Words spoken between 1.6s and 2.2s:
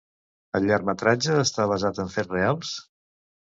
basat en